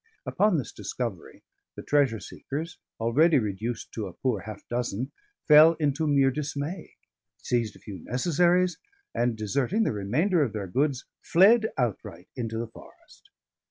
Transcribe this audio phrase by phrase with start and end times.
[0.25, 1.43] Upon this discovery,
[1.75, 5.11] the treasure seekers, already reduced to a poor half dozen,
[5.47, 6.95] fell into mere dismay,
[7.37, 8.79] seized a few necessaries,
[9.13, 13.29] and, deserting the remainder of their goods, fled outright into the forest.